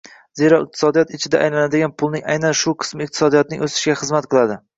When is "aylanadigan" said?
1.47-1.93